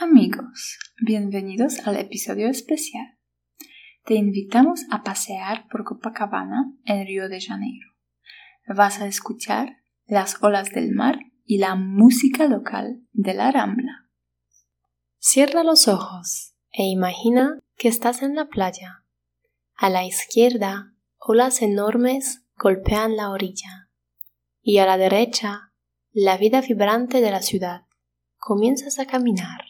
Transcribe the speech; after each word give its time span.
Amigos, 0.00 0.78
bienvenidos 1.04 1.84
al 1.84 1.96
episodio 1.96 2.48
especial. 2.48 3.18
Te 4.04 4.14
invitamos 4.14 4.82
a 4.92 5.02
pasear 5.02 5.66
por 5.68 5.82
Copacabana 5.82 6.72
en 6.84 7.04
Río 7.04 7.28
de 7.28 7.40
Janeiro. 7.40 7.88
Vas 8.68 9.00
a 9.00 9.08
escuchar 9.08 9.78
las 10.06 10.40
olas 10.40 10.70
del 10.70 10.92
mar 10.92 11.18
y 11.44 11.58
la 11.58 11.74
música 11.74 12.46
local 12.46 13.02
de 13.10 13.34
la 13.34 13.50
Rambla. 13.50 14.08
Cierra 15.18 15.64
los 15.64 15.88
ojos 15.88 16.54
e 16.70 16.84
imagina 16.84 17.58
que 17.76 17.88
estás 17.88 18.22
en 18.22 18.36
la 18.36 18.46
playa. 18.46 19.04
A 19.74 19.90
la 19.90 20.04
izquierda, 20.04 20.94
olas 21.18 21.60
enormes 21.60 22.44
golpean 22.54 23.16
la 23.16 23.30
orilla. 23.30 23.90
Y 24.62 24.78
a 24.78 24.86
la 24.86 24.96
derecha, 24.96 25.72
la 26.12 26.36
vida 26.36 26.60
vibrante 26.60 27.20
de 27.20 27.32
la 27.32 27.42
ciudad. 27.42 27.86
Comienzas 28.36 29.00
a 29.00 29.06
caminar. 29.06 29.62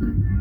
Mm-hmm. 0.00 0.37